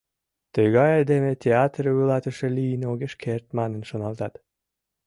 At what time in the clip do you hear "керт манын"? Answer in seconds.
3.23-3.81